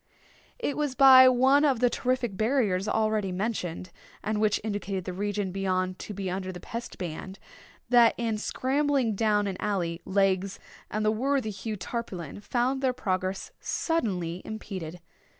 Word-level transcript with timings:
It 0.57 0.75
was 0.77 0.95
by 0.95 1.29
one 1.29 1.63
of 1.63 1.79
the 1.79 1.87
terrific 1.87 2.35
barriers 2.35 2.87
already 2.87 3.31
mentioned, 3.31 3.91
and 4.23 4.41
which 4.41 4.59
indicated 4.63 5.03
the 5.05 5.13
region 5.13 5.51
beyond 5.51 5.99
to 5.99 6.13
be 6.15 6.27
under 6.27 6.51
the 6.51 6.59
Pest 6.59 6.97
ban, 6.97 7.35
that, 7.89 8.15
in 8.17 8.39
scrambling 8.39 9.13
down 9.13 9.45
an 9.45 9.57
alley, 9.59 10.01
Legs 10.03 10.57
and 10.89 11.05
the 11.05 11.11
worthy 11.11 11.51
Hugh 11.51 11.77
Tarpaulin 11.77 12.39
found 12.41 12.81
their 12.81 12.93
progress 12.93 13.51
suddenly 13.59 14.41
impeded. 14.43 14.99